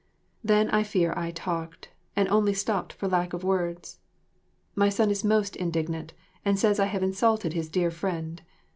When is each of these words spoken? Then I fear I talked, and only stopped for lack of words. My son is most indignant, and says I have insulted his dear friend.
Then 0.43 0.71
I 0.71 0.81
fear 0.81 1.13
I 1.15 1.29
talked, 1.29 1.89
and 2.15 2.27
only 2.29 2.55
stopped 2.55 2.91
for 2.91 3.07
lack 3.07 3.33
of 3.33 3.43
words. 3.43 3.99
My 4.73 4.89
son 4.89 5.11
is 5.11 5.23
most 5.23 5.55
indignant, 5.55 6.13
and 6.43 6.57
says 6.57 6.79
I 6.79 6.85
have 6.85 7.03
insulted 7.03 7.53
his 7.53 7.69
dear 7.69 7.91
friend. 7.91 8.41